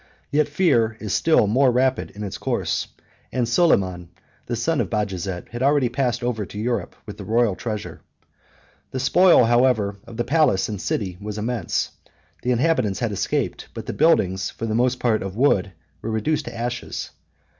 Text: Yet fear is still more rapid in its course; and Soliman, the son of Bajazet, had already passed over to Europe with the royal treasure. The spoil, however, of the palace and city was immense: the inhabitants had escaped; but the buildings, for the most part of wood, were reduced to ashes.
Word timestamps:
Yet 0.31 0.47
fear 0.47 0.97
is 0.99 1.13
still 1.13 1.45
more 1.45 1.69
rapid 1.69 2.09
in 2.09 2.23
its 2.23 2.39
course; 2.39 2.87
and 3.31 3.47
Soliman, 3.47 4.09
the 4.47 4.55
son 4.55 4.81
of 4.81 4.89
Bajazet, 4.89 5.49
had 5.49 5.61
already 5.61 5.89
passed 5.89 6.23
over 6.23 6.43
to 6.43 6.57
Europe 6.57 6.95
with 7.05 7.17
the 7.19 7.23
royal 7.23 7.55
treasure. 7.55 8.01
The 8.89 8.99
spoil, 8.99 9.45
however, 9.45 9.97
of 10.07 10.17
the 10.17 10.23
palace 10.23 10.67
and 10.67 10.81
city 10.81 11.19
was 11.21 11.37
immense: 11.37 11.91
the 12.41 12.49
inhabitants 12.51 12.97
had 12.97 13.11
escaped; 13.11 13.67
but 13.75 13.85
the 13.85 13.93
buildings, 13.93 14.49
for 14.49 14.65
the 14.65 14.73
most 14.73 14.99
part 14.99 15.21
of 15.21 15.35
wood, 15.35 15.71
were 16.01 16.09
reduced 16.09 16.45
to 16.45 16.57
ashes. 16.57 17.11